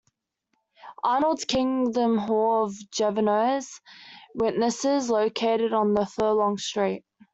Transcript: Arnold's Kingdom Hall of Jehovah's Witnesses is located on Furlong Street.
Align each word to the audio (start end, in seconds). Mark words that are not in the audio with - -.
Arnold's 1.03 1.45
Kingdom 1.45 2.17
Hall 2.17 2.63
of 2.65 2.75
Jehovah's 2.91 3.79
Witnesses 4.33 5.03
is 5.03 5.09
located 5.11 5.73
on 5.73 5.95
Furlong 6.07 6.57
Street. 6.57 7.03